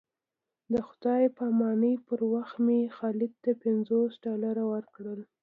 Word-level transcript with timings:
د 0.73 0.75
خدای 0.87 1.23
په 1.35 1.43
امانۍ 1.51 1.95
پر 2.07 2.21
وخت 2.33 2.55
مې 2.65 2.79
خالد 2.97 3.33
ته 3.43 3.51
پنځوس 3.63 4.11
ډالره 4.25 4.63
ورکړل. 4.73 5.19